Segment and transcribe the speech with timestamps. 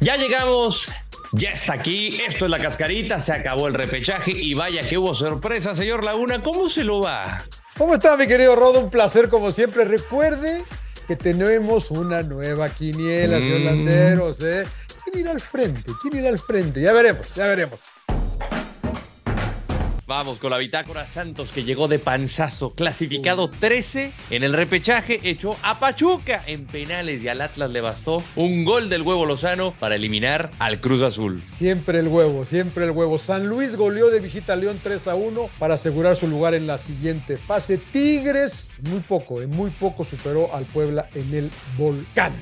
[0.00, 0.88] Ya llegamos,
[1.32, 5.12] ya está aquí, esto es la cascarita, se acabó el repechaje y vaya que hubo
[5.12, 7.42] sorpresa, señor Laguna, ¿cómo se lo va?
[7.76, 8.80] ¿Cómo está mi querido Rodo?
[8.80, 9.84] Un placer como siempre.
[9.84, 10.64] Recuerde
[11.06, 13.64] que tenemos una nueva quiniela, señor Mm.
[13.64, 14.66] Landeros, ¿eh?
[15.04, 15.92] ¿Quién irá al frente?
[16.02, 16.80] ¿Quién irá al frente?
[16.80, 17.80] Ya veremos, ya veremos.
[20.08, 25.54] Vamos con la bitácora Santos que llegó de panzazo, clasificado 13 en el repechaje, echó
[25.62, 29.96] a Pachuca en penales y al Atlas le bastó un gol del huevo Lozano para
[29.96, 31.42] eliminar al Cruz Azul.
[31.54, 33.18] Siempre el huevo, siempre el huevo.
[33.18, 36.66] San Luis goleó de visita a León 3 a 1 para asegurar su lugar en
[36.66, 37.76] la siguiente fase.
[37.76, 42.32] Tigres, muy poco, en muy poco superó al Puebla en el volcán.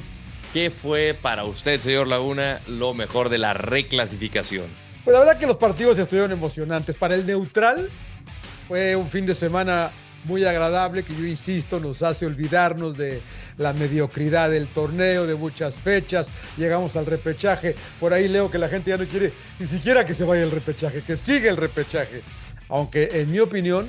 [0.52, 4.85] ¿Qué fue para usted, señor Laguna, lo mejor de la reclasificación?
[5.06, 6.96] Pues la verdad que los partidos estuvieron emocionantes.
[6.96, 7.88] Para el neutral
[8.66, 9.92] fue un fin de semana
[10.24, 13.20] muy agradable que yo insisto nos hace olvidarnos de
[13.56, 16.26] la mediocridad del torneo, de muchas fechas.
[16.56, 17.76] Llegamos al repechaje.
[18.00, 20.50] Por ahí leo que la gente ya no quiere ni siquiera que se vaya el
[20.50, 22.22] repechaje, que siga el repechaje.
[22.68, 23.86] Aunque en mi opinión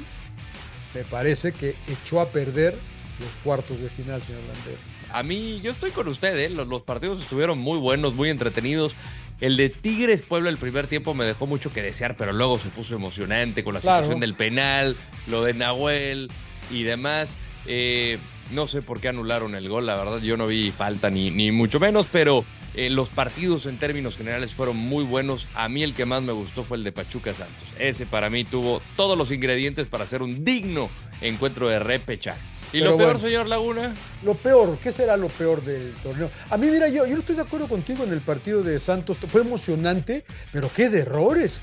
[0.94, 2.76] me parece que echó a perder
[3.20, 4.78] los cuartos de final, señor Landero.
[5.14, 6.50] A mí, yo estoy con usted, ¿eh?
[6.50, 8.94] los partidos estuvieron muy buenos, muy entretenidos.
[9.40, 12.70] El de Tigres Puebla el primer tiempo me dejó mucho que desear, pero luego se
[12.70, 13.98] puso emocionante con la Claro.
[14.04, 14.96] situación del penal,
[15.28, 16.30] lo de Nahuel
[16.72, 17.30] y demás.
[17.68, 18.18] Eh,
[18.52, 21.52] no sé por qué anularon el gol, la verdad yo no vi falta ni, ni
[21.52, 22.44] mucho menos, pero
[22.76, 25.46] eh, los partidos en términos generales fueron muy buenos.
[25.54, 27.56] A mí el que más me gustó fue el de Pachuca Santos.
[27.78, 30.90] Ese para mí tuvo todos los ingredientes para ser un digno
[31.22, 32.40] encuentro de repechaje.
[32.74, 33.28] ¿Y Pero lo peor, bueno.
[33.28, 33.96] señor Laguna?
[34.24, 36.30] Lo peor, ¿qué será lo peor del torneo?
[36.50, 39.18] A mí, mira, yo, yo no estoy de acuerdo contigo en el partido de Santos.
[39.32, 41.60] Fue emocionante, pero qué de errores.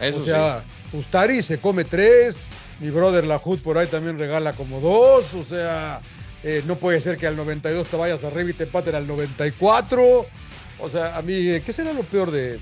[0.00, 2.48] Eso o sea, Ustari se come tres,
[2.80, 6.00] mi brother Lahut por ahí también regala como dos, o sea,
[6.42, 10.26] eh, no puede ser que al 92 te vayas arriba y te empaten al 94.
[10.78, 12.60] O sea, a mí, ¿qué será lo peor de,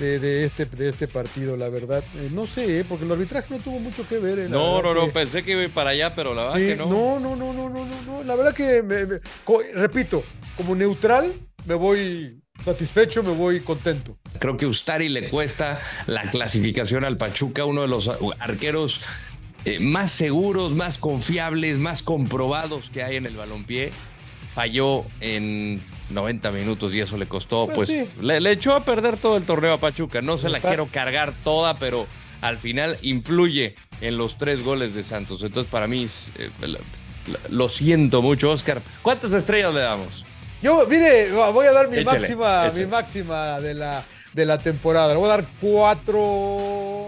[0.00, 2.02] de, de este, de este partido, la verdad?
[2.16, 4.38] Eh, no sé, eh, porque el arbitraje no tuvo mucho que ver.
[4.40, 6.58] eh, No, no, no, que- pensé que iba a ir para allá, pero la verdad
[6.58, 6.86] Sí, que no.
[6.86, 8.24] no, no, no, no, no, no, no.
[8.24, 10.24] La verdad que, me- me- co- repito,
[10.56, 11.32] como neutral,
[11.66, 14.16] me voy satisfecho, me voy contento.
[14.38, 19.00] Creo que Ustari le cuesta la clasificación al Pachuca, uno de los arqueros
[19.66, 23.92] eh, más seguros, más confiables, más comprobados que hay en el balompié.
[24.60, 28.06] Falló en 90 minutos y eso le costó, Pues pues, sí.
[28.20, 30.20] le, le echó a perder todo el torneo a Pachuca.
[30.20, 32.06] No se la quiero cargar toda, pero
[32.42, 35.42] al final influye en los tres goles de Santos.
[35.42, 36.50] Entonces, para mí, es, eh,
[37.48, 38.82] lo siento mucho, Oscar.
[39.00, 40.26] ¿Cuántas estrellas le damos?
[40.62, 42.84] Yo, mire, voy a dar mi Échale, máxima, échale.
[42.84, 44.04] mi máxima de la,
[44.34, 45.14] de la temporada.
[45.14, 47.06] Le voy a dar cuatro.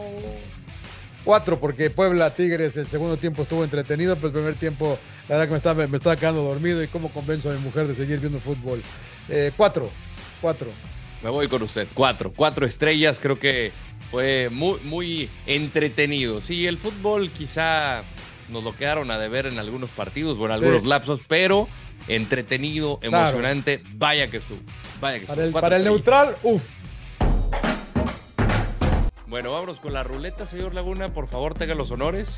[1.25, 5.47] Cuatro, porque Puebla Tigres el segundo tiempo estuvo entretenido, pero el primer tiempo, la verdad
[5.47, 8.19] que me estaba, me estaba quedando dormido y cómo convenzo a mi mujer de seguir
[8.19, 8.83] viendo fútbol.
[9.29, 9.89] Eh, cuatro,
[10.41, 10.67] cuatro.
[11.23, 11.87] Me voy con usted.
[11.95, 12.33] Cuatro.
[12.35, 13.21] Cuatro estrellas.
[13.23, 13.71] Creo que
[14.11, 16.41] fue muy, muy entretenido.
[16.41, 18.03] Sí, el fútbol quizá
[18.49, 20.89] nos lo quedaron a deber en algunos partidos o en algunos Sí.
[20.89, 21.69] lapsos, pero
[22.09, 23.17] entretenido, Claro.
[23.29, 23.81] emocionante.
[23.95, 24.59] Vaya que estuvo.
[25.01, 25.59] Vaya que Para estuvo.
[25.59, 26.63] el, para el neutral, uff.
[29.33, 31.09] Bueno, vámonos con la ruleta, señor Laguna.
[31.09, 32.29] Por favor, tenga los honores.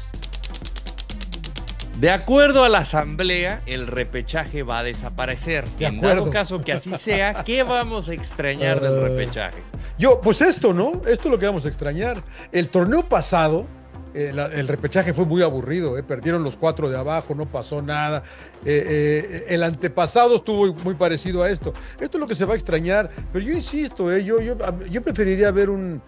[1.98, 5.68] De acuerdo a la asamblea, el repechaje va a desaparecer.
[5.70, 6.20] De en acuerdo.
[6.20, 9.08] dado caso que así sea, ¿qué vamos a extrañar del Ah.
[9.08, 9.58] repechaje?
[9.98, 10.92] Yo, pues esto, ¿no?
[11.04, 12.22] Esto es lo que vamos a extrañar.
[12.52, 13.66] El torneo pasado,
[14.14, 16.02] eh, el repechaje fue muy aburrido, ¿eh?
[16.02, 18.22] perdieron los cuatro de abajo, no pasó nada.
[18.64, 21.72] Eh, el antepasado estuvo muy parecido a esto.
[22.00, 24.56] Esto es lo que se va a extrañar, pero yo insisto, yo, yo,
[24.90, 26.00] yo preferiría ver un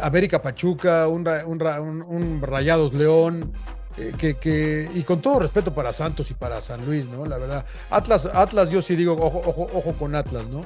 [0.00, 3.52] América Pachuca, un, un Ra- un- un Rayados León.
[4.18, 7.26] que, que- y con todo respeto para Santos y para San Luis, ¿no?
[7.26, 7.66] La verdad.
[7.90, 10.62] Atlas, Atlas, yo sí digo, ojo, ojo, ojo con Atlas, ¿no?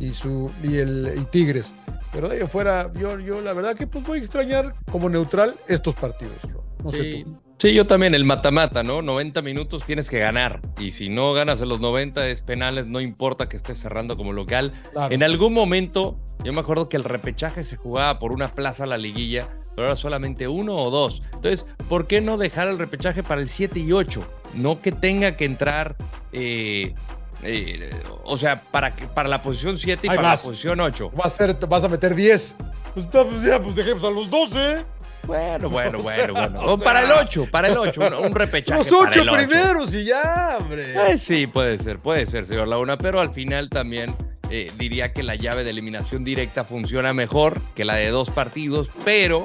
[0.00, 1.74] y su y el y Tigres.
[2.12, 5.54] Pero de ahí afuera, yo, yo la verdad que pues voy a extrañar como neutral
[5.66, 6.34] estos partidos.
[6.82, 7.24] No sé Sí.
[7.24, 7.36] tú.
[7.60, 9.02] Sí, yo también, el mata-mata, ¿no?
[9.02, 10.60] 90 minutos tienes que ganar.
[10.78, 14.32] Y si no ganas en los 90 es penales, no importa que estés cerrando como
[14.32, 14.72] local.
[14.92, 15.12] Claro.
[15.12, 18.86] En algún momento, yo me acuerdo que el repechaje se jugaba por una plaza a
[18.86, 21.20] la liguilla, pero ahora solamente uno o dos.
[21.34, 24.22] Entonces, ¿por qué no dejar el repechaje para el 7 y 8?
[24.54, 25.96] no que tenga que entrar,
[26.32, 26.94] eh,
[27.42, 27.90] eh,
[28.24, 30.40] o sea, para, para la posición 7 y Hay para más.
[30.44, 31.12] la posición 8.
[31.18, 32.54] Va a ser, vas a meter 10.
[32.94, 34.84] Pues, pues, ya, pues dejemos a los 12.
[35.28, 36.58] Bueno, bueno, bueno, bueno.
[36.64, 37.18] o para el sea.
[37.20, 38.78] 8, para el 8, un, un repechaje.
[38.78, 39.36] Los para 8 el ocho.
[39.46, 40.94] primeros y ya, hombre.
[41.12, 44.14] Eh, sí, puede ser, puede ser, señor Laguna, pero al final también
[44.48, 48.88] eh, diría que la llave de eliminación directa funciona mejor que la de dos partidos,
[49.04, 49.44] pero,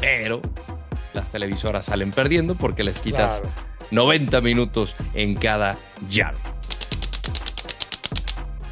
[0.00, 0.40] pero,
[1.12, 3.54] las televisoras salen perdiendo porque les quitas Claro.
[3.90, 5.76] 90 minutos en cada
[6.08, 6.38] llave.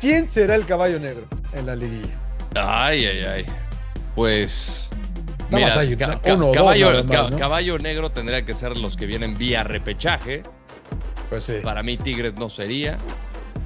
[0.02, 1.22] ¿Quién será el caballo negro
[1.54, 2.18] en la liguilla?
[2.54, 3.46] Ay, ay, ay.
[4.14, 4.90] Pues.
[5.50, 7.38] Hay ca- uno dos caballo, nada más, ca- ¿no?
[7.38, 10.42] caballo negro tendría que ser los que vienen vía repechaje.
[11.30, 11.54] Pues sí.
[11.62, 12.98] Para mí, Tigres no sería.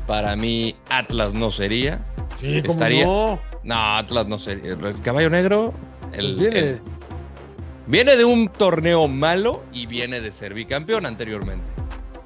[0.06, 2.04] Para mí, Atlas no sería.
[2.38, 3.40] Sí, ¿cómo estaría- no?
[3.64, 4.72] No, Atlas no sería.
[4.72, 5.72] El caballo negro.
[6.12, 6.80] El, Pues viene, el-
[7.86, 11.70] viene de un torneo malo y viene de ser bicampeón anteriormente.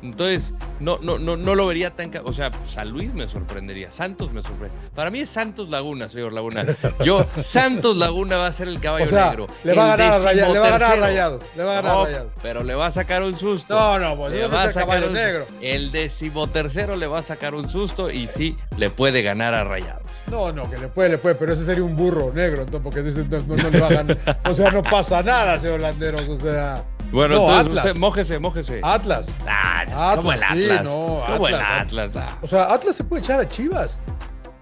[0.02, 2.10] Entonces, no, no, no, no lo vería tan.
[2.24, 3.90] O sea, San Luis me sorprendería.
[3.90, 4.74] Santos me sorprende.
[4.94, 6.64] Para mí es Santos Laguna, señor Laguna.
[7.04, 9.46] Yo, Santos Laguna va a ser el caballo o sea, negro.
[9.64, 10.52] le va a ganar a Rayados.
[10.54, 10.98] Le va a ganar.
[11.00, 11.44] Rayados.
[11.56, 12.32] Le va a ganar No, a Rayados.
[12.42, 13.74] pero le va a sacar un susto.
[13.74, 15.46] No, no, pues Le va a sacar caballo un- negro.
[15.60, 20.06] El decimotercero le va a sacar un susto y sí, le puede ganar a Rayados.
[20.30, 23.02] No, no, que le puede, le puede, pero ese sería un burro negro, entonces, porque
[23.02, 24.40] dice, no, no- no le va a ganar.
[24.48, 26.28] O sea, no pasa nada, señor Landeros.
[26.28, 27.84] O sea, Bueno, No, entonces Atlas.
[27.86, 28.80] usted, mójese, mójese.
[28.82, 29.26] Atlas.
[29.46, 30.84] Ah, Atlas, como el sí, Atlas.
[30.84, 32.10] no, como el Atlas, Atlas.
[32.16, 32.38] ah.
[32.42, 33.98] O sea, Atlas se puede echar a Chivas.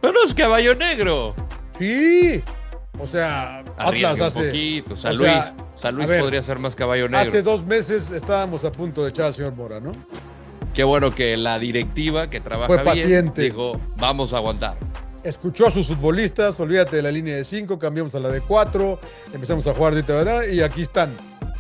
[0.01, 1.35] Pero es caballo negro.
[1.79, 2.43] Sí.
[3.01, 4.47] O sea, Arriesga Atlas un hace.
[4.49, 4.97] poquito.
[4.97, 7.29] San o Luis, sea, San Luis ver, podría ser más caballo negro.
[7.29, 9.93] Hace dos meses estábamos a punto de echar al señor Mora, ¿no?
[10.75, 13.43] Qué bueno que la directiva que trabaja Fue bien paciente.
[13.43, 14.77] dijo, vamos a aguantar.
[15.25, 19.01] Escuchó a sus futbolistas, olvídate de la línea de 5, cambiamos a la de 4,
[19.35, 21.11] empezamos a jugar de y aquí están.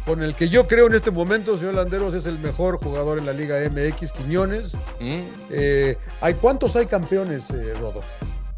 [0.09, 3.27] Con el que yo creo en este momento, señor Landeros, es el mejor jugador en
[3.27, 4.73] la Liga MX, Quiñones.
[4.99, 5.21] ¿Mm?
[5.51, 8.01] Eh, ¿hay, ¿Cuántos hay campeones, eh, Rodo?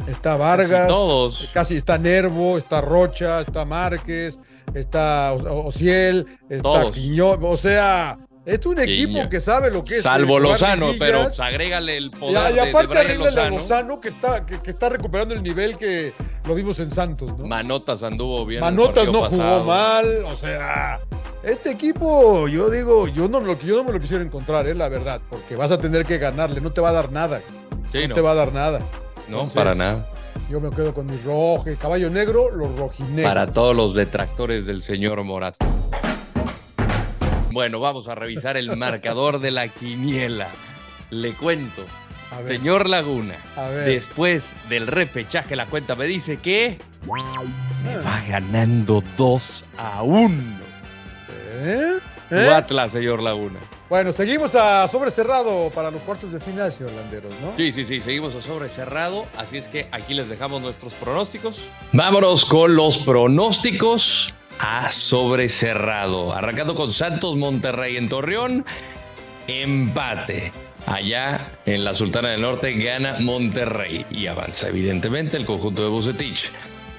[0.06, 1.48] Está Casi Vargas, todos.
[1.52, 4.38] casi está Nervo, está Rocha, está Márquez,
[4.74, 6.92] está Ociel, está.
[6.92, 7.40] Quiñones.
[7.42, 8.16] O sea,
[8.46, 10.02] es un equipo que sabe lo que es.
[10.02, 13.56] Salvo eh, Lozano, pero pues, agrégale el poder y de- de, aparte el de Lozano.
[13.58, 16.12] Lozano que está, que, que está recuperando el nivel que
[16.46, 17.46] lo vimos en Santos, ¿no?
[17.46, 18.60] Manotas anduvo bien.
[18.60, 19.64] Manotas no jugó pasado.
[19.64, 20.98] mal, o sea,
[21.42, 24.88] este equipo, yo digo, yo no, lo, yo no me lo quisiera encontrar, es la
[24.88, 27.40] verdad, porque vas a tener que ganarle, no te va a dar nada,
[27.92, 28.78] Sí, no, no, te va a dar nada.
[29.28, 30.06] no, Entonces, para nada.
[30.48, 33.24] Yo me quedo con mis rojos, caballo negro, los rojinegros.
[33.30, 35.54] Para todos los detractores del señor Morat.
[37.52, 40.50] Bueno, vamos a revisar el marcador de la quiniela.
[41.10, 41.84] Le cuento,
[42.36, 43.34] ver, señor Laguna,
[43.84, 46.78] después del repechaje, la cuenta me dice que
[47.84, 50.60] me va ganando 2 a 1.
[51.62, 51.98] ¿Eh?
[52.28, 52.54] Tu ¿Eh?
[52.54, 53.58] Atlas, señor Laguna.
[53.88, 57.56] Bueno, seguimos a sobre cerrado para los cuartos de final, señor Landeros, ¿no?
[57.56, 61.60] Sí, sí, sí, seguimos a sobre cerrado, así es que aquí les dejamos nuestros pronósticos.
[61.92, 66.34] Vámonos con los pronósticos a sobre cerrado.
[66.34, 68.64] Arrancando con Santos Monterrey en Torreón,
[69.48, 70.52] empate.
[70.86, 76.50] Allá en la Sultana del Norte gana Monterrey y avanza evidentemente el conjunto de Bucetich.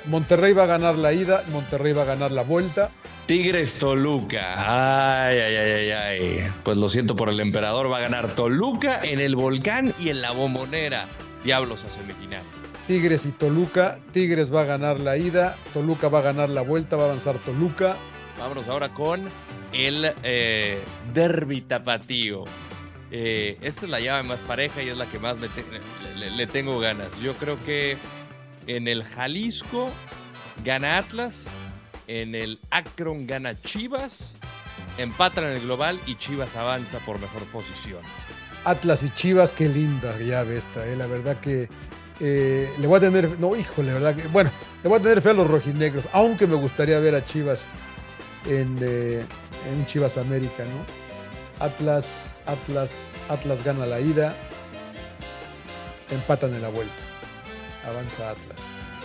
[0.06, 2.90] Monterrey va a ganar la ida, Monterrey va a ganar la vuelta.
[3.28, 5.28] Tigres Toluca.
[5.28, 6.52] Ay, ay, ay, ay, ay.
[6.64, 7.92] Pues lo siento por el emperador.
[7.92, 11.06] Va a ganar Toluca en el volcán y en la bombonera.
[11.44, 12.44] Diablos a semifinal.
[12.88, 14.00] Tigres y Toluca.
[14.12, 17.38] Tigres va a ganar la ida, Toluca va a ganar la vuelta, va a avanzar
[17.40, 17.96] Toluca.
[18.40, 19.30] Vámonos ahora con
[19.74, 20.80] el eh,
[21.14, 22.44] derby tapatío.
[23.12, 25.66] Eh, esta es la llave más pareja y es la que más me te-
[26.14, 27.08] le, le- le tengo ganas.
[27.22, 27.98] Yo creo que
[28.68, 29.90] en el Jalisco
[30.64, 31.46] gana Atlas,
[32.08, 34.38] en el Akron gana Chivas,
[34.98, 38.02] empatan en el global y Chivas avanza por mejor posición.
[38.64, 40.96] Atlas y Chivas, qué linda llave esta, eh.
[40.96, 41.68] la verdad que
[42.24, 44.52] eh, le voy a tener, no, híjole, verdad que, bueno,
[44.84, 47.66] le voy a tener fe a los rojinegros, aunque me gustaría ver a Chivas
[48.46, 49.26] en, eh,
[49.72, 50.86] en Chivas América, ¿no?
[51.66, 54.36] Atlas, Atlas, Atlas gana la ida,
[56.12, 56.94] empatan en la vuelta,
[57.88, 58.60] avanza Atlas.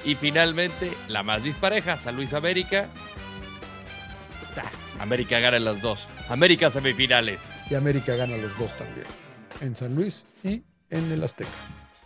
[0.05, 2.91] Y finalmente, la más dispareja, San Luis América.
[4.59, 6.07] Ah, América gana las dos.
[6.29, 7.41] América semifinales.
[7.71, 9.07] Y América gana los dos también,
[9.63, 11.51] en San Luis y en el Azteca.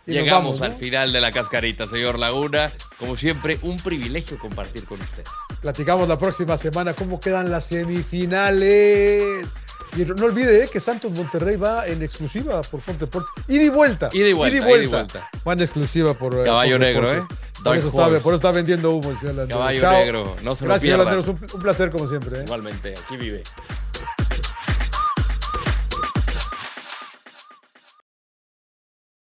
[0.07, 2.71] Y Llegamos vamos, al final de la cascarita, señor Laguna.
[2.97, 5.23] Como siempre, un privilegio compartir con usted.
[5.61, 9.47] Platicamos la próxima semana cómo quedan las semifinales.
[9.95, 13.05] Y no olvide eh, que Santos Monterrey va en exclusiva por Fonte
[13.49, 14.09] y vuelta.
[14.13, 15.29] Ida y vuelta, Ida ida y vuelta.
[15.47, 16.33] Va en exclusiva por.
[16.35, 17.37] eh, Caballo negro, Deportes.
[17.37, 17.61] ¿eh?
[17.63, 18.19] Por eso, está, Horse.
[18.21, 19.59] por eso está vendiendo humo el señor Landeros.
[19.59, 19.91] Caballo Chao.
[19.91, 21.03] negro, no se lo Gracias, señor pierda.
[21.03, 21.27] Landeros.
[21.27, 22.39] Un, un placer como siempre.
[22.39, 22.43] ¿eh?
[22.45, 23.43] Igualmente, aquí vive.